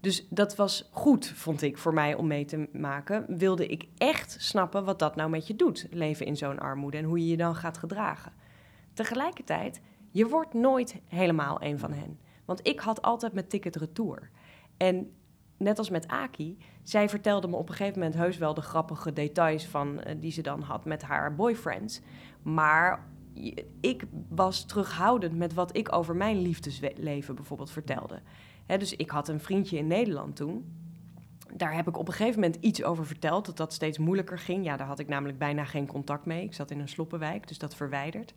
[0.00, 3.24] dus dat was goed, vond ik, voor mij om mee te maken.
[3.36, 6.96] Wilde ik echt snappen wat dat nou met je doet, leven in zo'n armoede...
[6.96, 8.32] en hoe je je dan gaat gedragen.
[8.92, 9.80] Tegelijkertijd,
[10.18, 12.18] je wordt nooit helemaal een van hen.
[12.44, 14.30] Want ik had altijd mijn ticket retour.
[14.76, 15.12] En
[15.56, 19.12] net als met Aki, zij vertelde me op een gegeven moment heus wel de grappige
[19.12, 22.00] details van uh, die ze dan had met haar boyfriends.
[22.42, 23.06] Maar
[23.80, 28.20] ik was terughoudend met wat ik over mijn liefdesleven bijvoorbeeld vertelde.
[28.66, 30.76] Dus ik had een vriendje in Nederland toen.
[31.54, 34.64] Daar heb ik op een gegeven moment iets over verteld, dat dat steeds moeilijker ging.
[34.64, 36.44] Ja, daar had ik namelijk bijna geen contact mee.
[36.44, 38.34] Ik zat in een sloppenwijk, dus dat verwijderd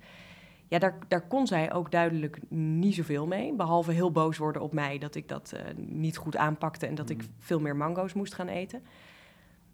[0.71, 3.53] ja, daar, daar kon zij ook duidelijk niet zoveel mee.
[3.53, 7.09] Behalve heel boos worden op mij dat ik dat uh, niet goed aanpakte en dat
[7.09, 7.27] ik mm.
[7.39, 8.83] veel meer mango's moest gaan eten.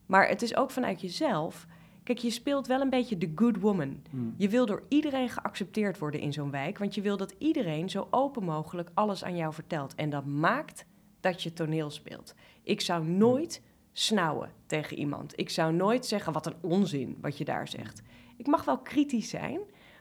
[0.05, 1.67] Maar het is ook vanuit jezelf.
[2.03, 4.01] Kijk, je speelt wel een beetje de good woman.
[4.12, 4.33] Mm.
[4.38, 8.07] Je wil door iedereen geaccepteerd worden in zo'n wijk, want je wil dat iedereen zo
[8.10, 9.95] open mogelijk alles aan jou vertelt.
[9.95, 10.86] En dat maakt
[11.19, 12.36] dat je toneel speelt.
[12.63, 15.39] Ik zou nooit snauwen tegen iemand.
[15.39, 18.01] Ik zou nooit zeggen wat een onzin wat je daar zegt.
[18.38, 19.60] Ik mag wel kritisch zijn,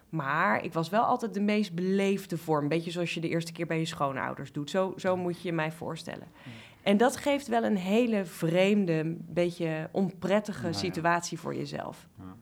[0.08, 2.68] maar ik was wel altijd de meest beleefde vorm.
[2.68, 4.70] Beetje zoals je de eerste keer bij je schoonouders doet.
[4.70, 6.26] Zo, zo moet je je mij voorstellen.
[6.82, 12.08] En dat geeft wel een hele vreemde, beetje onprettige situatie voor jezelf.
[12.18, 12.36] Ja.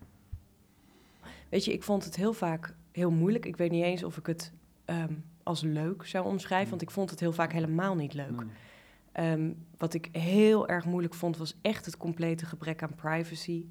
[1.48, 3.46] Weet je, ik vond het heel vaak heel moeilijk.
[3.46, 4.52] Ik weet niet eens of ik het
[4.84, 8.42] ehm, als leuk zou omschrijven, want ik vond het heel vaak helemaal niet leuk.
[9.12, 13.66] Ehm, wat ik heel erg moeilijk vond, was echt het complete gebrek aan privacy.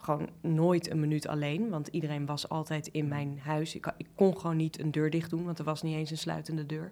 [0.00, 3.74] Gewoon nooit een minuut alleen, want iedereen was altijd in mijn huis.
[3.74, 6.18] Ik, ik kon gewoon niet een deur dicht doen, want er was niet eens een
[6.18, 6.90] sluitende deur.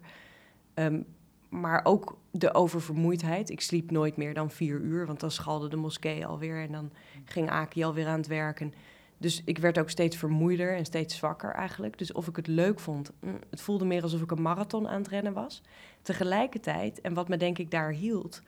[0.73, 1.01] Ehm,
[1.49, 3.49] maar ook de oververmoeidheid.
[3.49, 6.91] Ik sliep nooit meer dan vier uur, want dan schalde de moskee alweer en dan
[7.25, 8.73] ging Aki alweer aan het werken.
[9.17, 11.97] Dus ik werd ook steeds vermoeider en steeds zwakker eigenlijk.
[11.97, 15.01] Dus of ik het leuk vond, mm, het voelde meer alsof ik een marathon aan
[15.01, 15.61] het rennen was.
[16.01, 18.41] Tegelijkertijd, en wat me denk ik daar hield,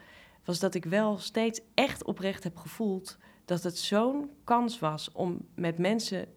[0.46, 3.18] was dat ik wel steeds echt oprecht heb gevoeld
[3.52, 6.28] dat het zo'n kans was om met mensen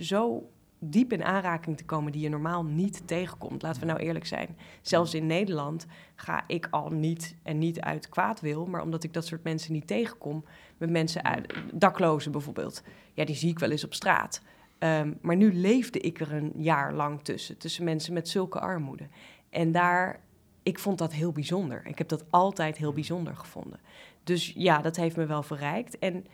[0.00, 3.62] zo diep in aanraking te komen die je normaal niet tegenkomt.
[3.62, 4.56] Laten we nou eerlijk zijn.
[4.82, 9.12] Zelfs in Nederland ga ik al niet en niet uit kwaad wil, maar omdat ik
[9.12, 10.44] dat soort mensen niet tegenkom,
[10.78, 12.82] met mensen uit daklozen bijvoorbeeld.
[13.12, 14.42] Ja, die zie ik wel eens op straat.
[14.78, 19.08] Ehm, maar nu leefde ik er een jaar lang tussen, tussen mensen met zulke armoede.
[19.50, 20.20] En daar,
[20.62, 21.86] ik vond dat heel bijzonder.
[21.86, 23.80] Ik heb dat altijd heel bijzonder gevonden.
[24.24, 25.98] Dus ja, dat heeft me wel verrijkt.
[25.98, 26.26] En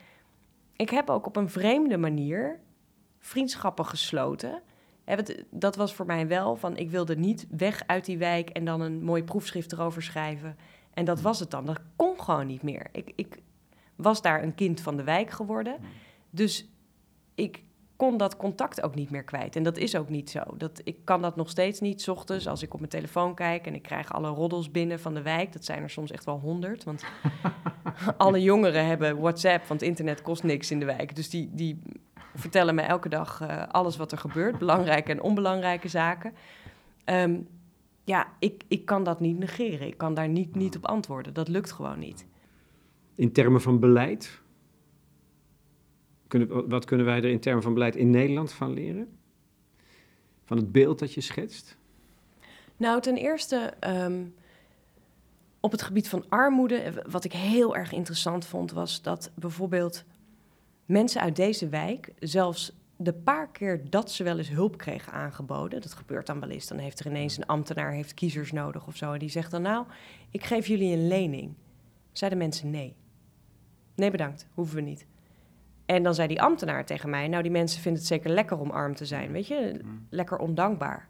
[0.81, 2.61] ik heb ook op een vreemde manier
[3.19, 4.63] vriendschappen gesloten.
[5.51, 8.81] Dat was voor mij wel van, ik wilde niet weg uit die wijk en dan
[8.81, 10.57] een mooi proefschrift erover schrijven.
[10.95, 11.67] En dat was het dan.
[11.67, 12.87] Dat kon gewoon niet meer.
[12.93, 13.39] Ik, ik
[13.97, 15.77] was daar een kind van de wijk geworden.
[16.31, 16.69] Dus
[17.35, 17.63] ik
[17.97, 19.57] kon dat contact ook niet meer kwijt.
[19.57, 20.41] En dat is ook niet zo.
[20.57, 22.09] Dat, ik kan dat nog steeds niet.
[22.09, 25.23] Ochtends als ik op mijn telefoon kijk en ik krijg alle roddels binnen van de
[25.23, 25.53] wijk.
[25.53, 26.85] Dat zijn er soms echt wel honderd.
[26.85, 27.05] Want
[28.17, 31.17] alle jongeren hebben WhatsApp, want internet kost niks in de wijk.
[31.17, 31.79] Dus die, die
[32.35, 34.59] vertellen me elke dag uh, alles wat er gebeurt.
[34.67, 36.33] Belangrijke en onbelangrijke zaken.
[37.05, 37.49] Um,
[38.05, 39.87] ja, ik, ik kan dat niet negeren.
[39.87, 41.35] Ik kan daar niet, niet op antwoorden.
[41.35, 42.27] Dat lukt gewoon niet.
[43.15, 44.41] In termen van beleid,
[46.27, 49.09] kunnen, wat kunnen wij er in termen van beleid in Nederland van leren?
[50.45, 51.79] Van het beeld dat je schetst?
[52.77, 54.35] Nou, ten eerste um,
[55.61, 60.05] op het gebied van armoede, wat ik heel erg interessant vond, was dat bijvoorbeeld
[60.87, 65.81] mensen uit deze wijk, zelfs de paar keer dat ze wel eens hulp kregen aangeboden,
[65.81, 68.97] dat gebeurt dan wel eens, dan heeft er ineens een ambtenaar heeft kiezers nodig of
[68.97, 69.87] zo, en die zegt dan nou,
[70.31, 71.55] ik geef jullie een lening.
[72.13, 72.97] Zeiden mensen nee.
[73.95, 75.07] Nee bedankt, hoeven we niet.
[75.87, 78.71] En dan zei die ambtenaar tegen mij: Nou, die mensen vinden het zeker lekker om
[78.71, 79.81] arm te zijn, weet je?
[79.83, 80.07] Mm.
[80.11, 81.09] Lekker ondankbaar.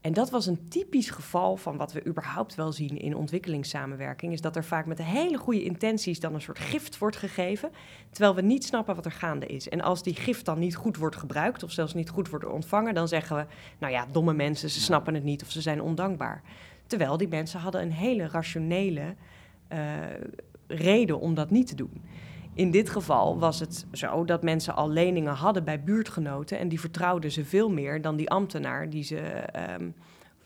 [0.00, 4.32] En dat was een typisch geval van wat we überhaupt wel zien in ontwikkelingssamenwerking.
[4.32, 7.70] Is dat er vaak met hele goede intenties dan een soort gift wordt gegeven.
[8.10, 9.68] Terwijl we niet snappen wat er gaande is.
[9.68, 12.94] En als die gift dan niet goed wordt gebruikt of zelfs niet goed wordt ontvangen,
[12.94, 13.46] dan zeggen we:
[13.78, 16.42] Nou ja, domme mensen, ze snappen het niet of ze zijn ondankbaar.
[16.86, 19.14] Terwijl die mensen hadden een hele rationele
[19.72, 19.78] uh,
[20.66, 22.02] reden om dat niet te doen.
[22.58, 26.80] In dit geval was het zo dat mensen al leningen hadden bij buurtgenoten en die
[26.80, 29.44] vertrouwden ze veel meer dan die ambtenaar die ze
[29.80, 29.94] um,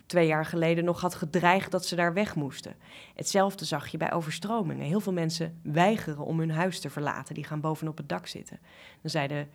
[0.06, 2.74] twee jaar geleden nog had gedreigd dat ze daar weg moesten.
[3.14, 4.86] Hetzelfde zag je bij overstromingen.
[4.86, 8.58] Heel veel mensen weigeren om hun huis te verlaten, die gaan bovenop het dak zitten.
[9.00, 9.48] Dan zeiden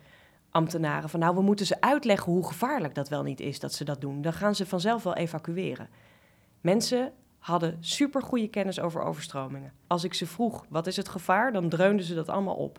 [0.50, 3.84] ambtenaren van nou, we moeten ze uitleggen hoe gevaarlijk dat wel niet is dat ze
[3.84, 4.22] dat doen.
[4.22, 5.88] Dan gaan ze vanzelf wel evacueren.
[6.60, 7.12] Mensen
[7.48, 9.72] hadden supergoeie kennis over overstromingen.
[9.86, 12.78] Als ik ze vroeg, wat is het gevaar, dan dreunden ze dat allemaal op.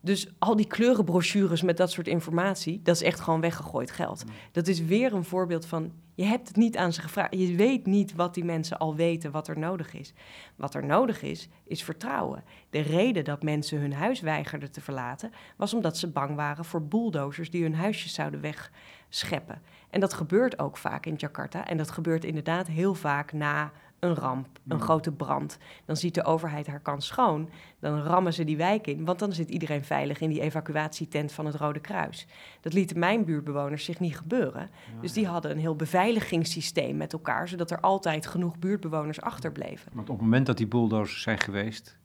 [0.00, 4.24] Dus al die kleurenbrochures met dat soort informatie, dat is echt gewoon weggegooid geld.
[4.24, 4.32] Mm.
[4.52, 7.34] Dat is weer een voorbeeld van, je hebt het niet aan ze gevraagd.
[7.34, 10.12] Je weet niet wat die mensen al weten, wat er nodig is.
[10.56, 12.44] Wat er nodig is, is vertrouwen.
[12.70, 16.82] De reden dat mensen hun huis weigerden te verlaten, was omdat ze bang waren voor
[16.86, 19.62] bulldozers die hun huisjes zouden wegscheppen.
[19.90, 21.66] En dat gebeurt ook vaak in Jakarta.
[21.66, 25.58] En dat gebeurt inderdaad heel vaak na een ramp, een grote brand.
[25.84, 27.48] Dan ziet de overheid haar kans schoon.
[27.78, 31.46] Dan rammen ze die wijk in, want dan zit iedereen veilig in die evacuatietent van
[31.46, 32.26] het Rode Kruis.
[32.60, 34.70] Dat lieten mijn buurtbewoners zich niet gebeuren.
[35.00, 39.90] dus die hadden een heel beveiligingssysteem met elkaar, zodat er altijd genoeg buurtbewoners achterbleven.
[39.92, 41.98] Want op het moment dat die bulldozers zijn geweest,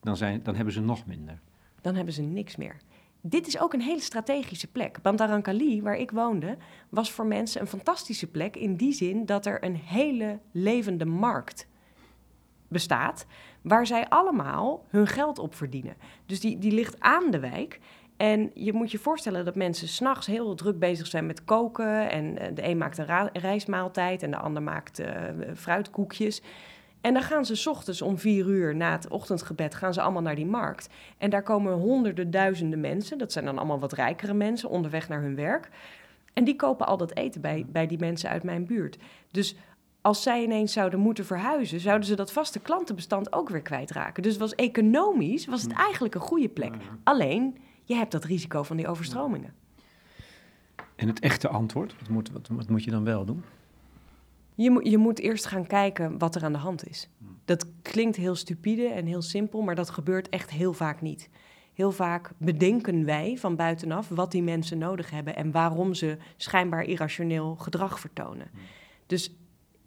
[0.00, 1.40] dan, zijn, dan hebben ze nog minder.
[1.80, 2.76] Dan hebben ze niks meer
[3.22, 5.02] dit is ook een hele strategische plek.
[5.02, 6.56] Bandarankali, waar ik woonde,
[6.88, 11.68] was voor mensen een fantastische plek in die zin dat er een hele levende markt
[12.68, 13.26] bestaat,
[13.62, 15.96] waar zij allemaal hun geld op verdienen.
[16.26, 17.80] Dus die, die ligt aan de wijk.
[18.16, 22.10] En je moet je voorstellen dat mensen s'nachts heel druk bezig zijn met koken.
[22.10, 25.06] En eh, de een maakt een reismaaltijd en de ander maakt uh,
[25.54, 26.42] fruitkoekjes.
[27.02, 30.22] En dan gaan ze s ochtends om vier uur na het ochtendgebed gaan ze allemaal
[30.22, 30.88] naar die markt.
[31.18, 33.18] En daar komen honderden, duizenden mensen.
[33.18, 35.68] Dat zijn dan allemaal wat rijkere mensen onderweg naar hun werk.
[36.32, 38.98] En die kopen al dat eten bij, bij die mensen uit mijn buurt.
[39.30, 39.56] Dus
[40.00, 44.22] als zij ineens zouden moeten verhuizen, zouden ze dat vaste klantenbestand ook weer kwijtraken.
[44.22, 46.74] Dus was economisch was het eigenlijk een goede plek.
[47.02, 49.54] Alleen, je hebt dat risico van die overstromingen.
[50.96, 53.44] En het echte antwoord, wat moet, wat, wat moet je dan wel doen?
[54.54, 57.08] Je, moet, je moet eerst gaan kijken wat er aan de hand is.
[57.18, 57.38] Hmm.
[57.44, 61.30] Dat klinkt heel stupide en heel simpel, maar dat gebeurt echt heel vaak niet.
[61.72, 66.84] Heel vaak bedenken wij van buitenaf wat die mensen nodig hebben en waarom ze schijnbaar
[66.84, 68.48] irrationeel gedrag vertonen.
[68.52, 68.60] Hmm.
[69.06, 69.36] Dus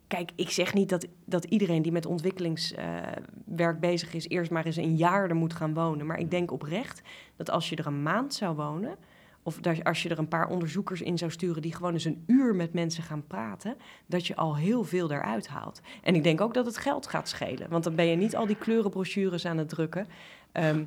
[0.08, 4.76] kijk, ik zeg niet dat, dat iedereen die met ontwikkelingswerk bezig is, eerst maar eens
[4.76, 6.06] een jaar er moet gaan wonen.
[6.06, 7.02] Maar ik denk oprecht
[7.36, 8.98] dat als je er een maand zou wonen,
[9.46, 12.56] of als je er een paar onderzoekers in zou sturen die gewoon eens een uur
[12.56, 15.82] met mensen gaan praten, dat je al heel veel eruit haalt.
[16.04, 18.46] En ik denk ook dat het geld gaat schelen, want dan ben je niet al
[18.46, 20.08] die kleurenbrochures aan het drukken.
[20.52, 20.84] Ehm,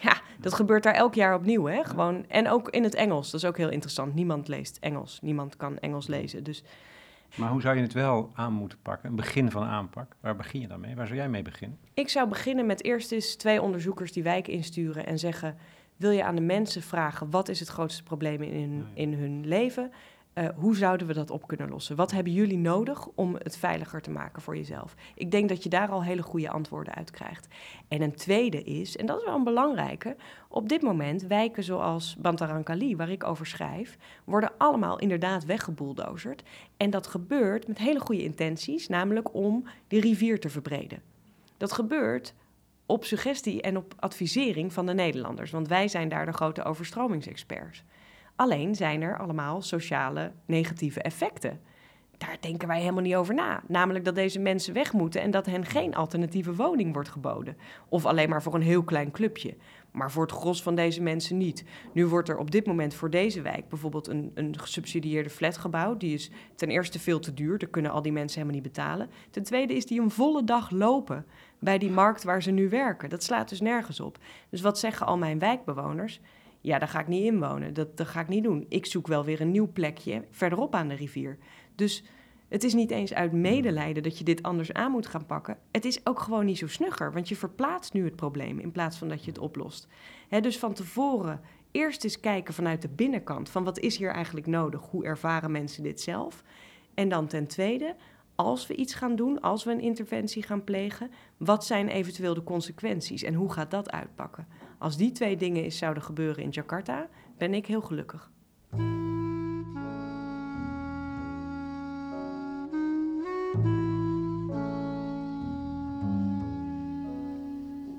[0.00, 1.84] ja, dat gebeurt daar elk jaar opnieuw, hè?
[1.84, 4.14] Gewoon, en ook in het Engels, dat is ook heel interessant.
[4.14, 6.44] Niemand leest Engels, niemand kan Engels lezen.
[6.44, 6.64] Dus
[7.34, 9.08] maar hoe zou je het wel aan moeten pakken?
[9.08, 10.16] Een begin van aanpak.
[10.20, 10.94] Waar begin je dan mee?
[10.94, 11.78] Waar zou jij mee beginnen?
[11.94, 15.56] Ik zou beginnen met eerst eens twee onderzoekers die wijk insturen en zeggen:
[16.02, 19.46] wil je aan de mensen vragen wat is het grootste probleem in hun, in hun
[19.46, 19.92] leven?
[20.34, 21.96] Uh, hoe zouden we dat op kunnen lossen?
[21.96, 24.94] Wat hebben jullie nodig om het veiliger te maken voor jezelf?
[25.14, 27.48] Ik denk dat je daar al hele goede antwoorden uit krijgt.
[27.88, 30.16] En een tweede is, en dat is wel een belangrijke,
[30.48, 36.42] op dit moment wijken zoals Bantarankali, waar ik over schrijf, worden allemaal inderdaad weggebouldozerd.
[36.76, 41.02] En dat gebeurt met hele goede intenties, namelijk om de rivier te verbreden.
[41.56, 42.34] Dat gebeurt
[42.92, 47.84] op suggestie en op advisering van de Nederlanders, want wij zijn daar de grote overstromingsexperts.
[48.36, 51.60] Alleen zijn er allemaal sociale negatieve effecten.
[52.18, 53.62] Daar denken wij helemaal niet over na.
[53.68, 57.56] Namelijk dat deze mensen weg moeten en dat hen geen alternatieve woning wordt geboden.
[57.88, 59.56] Of alleen maar voor een heel klein clubje.
[59.92, 61.64] Maar voor het gros van deze mensen niet.
[61.92, 66.00] Nu wordt er op dit moment voor deze wijk bijvoorbeeld een, een gesubsidieerde flat gebouwd.
[66.00, 67.58] Die is ten eerste veel te duur.
[67.58, 69.10] Dat kunnen al die mensen helemaal niet betalen.
[69.30, 71.26] Ten tweede is die een volle dag lopen
[71.62, 73.10] bij die markt waar ze nu werken.
[73.10, 74.18] Dat slaat dus nergens op.
[74.48, 76.20] Dus wat zeggen al mijn wijkbewoners?
[76.60, 77.74] Ja, daar ga ik niet in wonen.
[77.74, 78.66] Dat, dat ga ik niet doen.
[78.68, 81.38] Ik zoek wel weer een nieuw plekje verderop aan de rivier.
[81.74, 82.04] Dus
[82.48, 85.58] het is niet eens uit medelijden dat je dit anders aan moet gaan pakken.
[85.70, 88.98] Het is ook gewoon niet zo snugger, want je verplaatst nu het probleem in plaats
[88.98, 89.88] van dat je het oplost.
[90.28, 94.80] dus van tevoren eerst eens kijken vanuit de binnenkant van wat is hier eigenlijk nodig?
[94.90, 96.42] Hoe ervaren mensen dit zelf?
[96.94, 97.96] En dan ten tweede,
[98.34, 102.42] als we iets gaan doen, als we een interventie gaan plegen, wat zijn eventueel de
[102.42, 104.46] consequenties en hoe gaat dat uitpakken?
[104.78, 108.30] Als die twee dingen eens zouden gebeuren in Jakarta, ben ik heel gelukkig.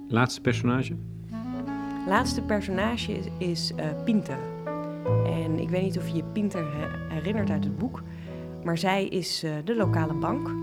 [0.07, 0.95] Laatste personage?
[2.07, 4.37] Laatste personage is, is uh, Pinter.
[5.25, 6.65] En ik weet niet of je je Pinter
[7.09, 8.03] herinnert uit het boek,
[8.63, 10.55] maar zij is uh, de lokale bank.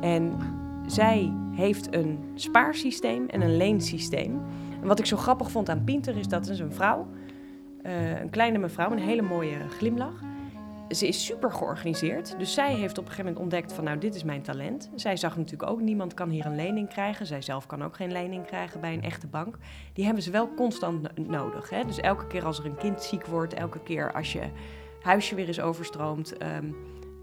[0.00, 0.38] En
[0.86, 4.40] zij heeft een spaarsysteem en een leensysteem.
[4.80, 7.06] En wat ik zo grappig vond aan Pinter is dat is een vrouw,
[7.82, 10.20] uh, een kleine mevrouw, een hele mooie glimlach.
[10.88, 14.14] Ze is super georganiseerd, dus zij heeft op een gegeven moment ontdekt van nou dit
[14.14, 14.90] is mijn talent.
[14.94, 17.26] Zij zag natuurlijk ook niemand kan hier een lening krijgen.
[17.26, 19.58] Zij zelf kan ook geen lening krijgen bij een echte bank.
[19.92, 21.70] Die hebben ze wel constant nodig.
[21.70, 21.84] Hè?
[21.84, 24.42] Dus elke keer als er een kind ziek wordt, elke keer als je
[25.02, 26.76] huisje weer is overstroomd um,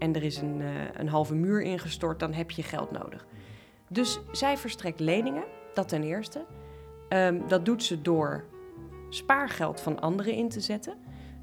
[0.04, 3.26] en er is een, uh, een halve muur ingestort, dan heb je geld nodig.
[3.88, 6.44] Dus zij verstrekt leningen, dat ten eerste.
[7.08, 8.44] Um, dat doet ze door
[9.08, 10.94] spaargeld van anderen in te zetten.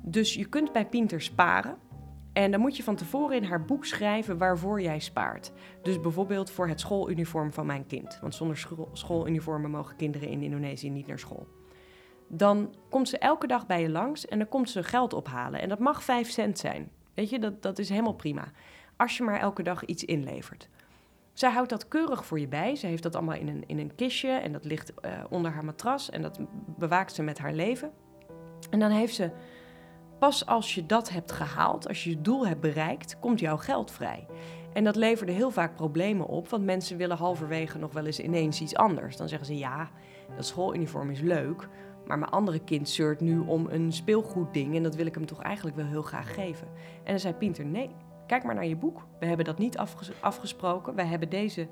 [0.02, 1.78] Dus je kunt bij Pinter sparen.
[2.34, 5.52] En dan moet je van tevoren in haar boek schrijven waarvoor jij spaart.
[5.84, 8.20] Dus bijvoorbeeld voor het schooluniform van mijn kind.
[8.22, 11.48] Want zonder school, schooluniformen mogen kinderen in Indonesië niet naar school.
[12.28, 15.62] Dan komt ze elke dag bij je langs en dan komt ze geld ophalen.
[15.62, 16.92] En dat mag 5 cent zijn.
[17.14, 18.52] Weet je, dat, dat is helemaal prima.
[18.98, 20.70] Als je maar elke dag iets inlevert.
[21.34, 22.76] Zij houdt dat keurig voor je bij.
[22.76, 25.66] Ze heeft dat allemaal in een, in een kistje en dat ligt uh, onder haar
[25.66, 26.40] matras en dat
[26.78, 27.92] bewaakt ze met haar leven.
[28.70, 29.32] En dan heeft ze,
[30.20, 33.92] pas als je dat hebt gehaald, als je je doel hebt bereikt, komt jouw geld
[33.92, 34.28] vrij.
[34.74, 38.62] En dat leverde heel vaak problemen op, want mensen willen halverwege nog wel eens ineens
[38.62, 39.18] iets anders.
[39.18, 39.90] Dan zeggen ze ja,
[40.36, 41.68] dat schooluniform is leuk,
[42.12, 45.42] maar mijn andere kind zeurt nu om een speelgoedding en dat wil ik hem toch
[45.42, 46.68] eigenlijk wel heel graag geven.
[47.04, 47.90] En dan zei Pinter, nee,
[48.32, 49.08] Kijk maar naar je boek.
[49.20, 49.78] We hebben dat niet
[50.20, 50.96] afgesproken.
[50.96, 51.68] We hebben deze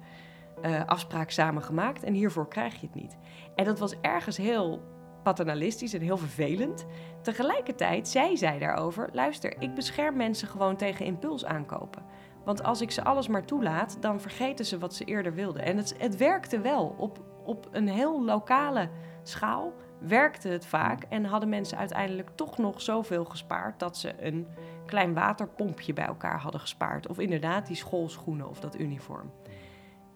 [0.66, 3.18] uh, afspraak samen gemaakt en hiervoor krijg je het niet.
[3.56, 4.82] En dat was ergens heel
[5.24, 6.86] paternalistisch en heel vervelend.
[7.22, 12.04] Tegelijkertijd zei zij daarover: luister, ik bescherm mensen gewoon tegen impuls aankopen.
[12.46, 15.64] Want als ik ze alles maar toelaat, dan vergeten ze wat ze eerder wilden.
[15.64, 18.90] En het, het werkte wel op, op een heel lokale
[19.24, 19.74] schaal.
[20.00, 24.48] Werkte het vaak en hadden mensen uiteindelijk toch nog zoveel gespaard dat ze een
[24.86, 27.08] klein waterpompje bij elkaar hadden gespaard.
[27.08, 29.32] Of inderdaad die schoolschoenen of dat uniform.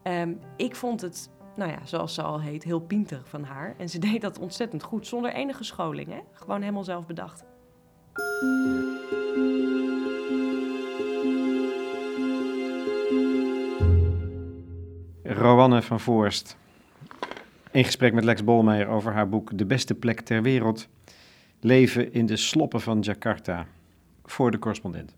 [0.03, 3.75] Um, ik vond het, nou ja, zoals ze al heet, heel pinter van haar.
[3.77, 6.09] En ze deed dat ontzettend goed, zonder enige scholing.
[6.09, 6.19] Hè?
[6.31, 7.43] Gewoon helemaal zelf bedacht.
[15.23, 16.57] Rowanne van Voorst.
[17.73, 20.87] In gesprek met Lex Bolmeijer over haar boek De beste plek ter wereld.
[21.59, 23.65] Leven in de sloppen van Jakarta.
[24.23, 25.15] Voor de correspondent.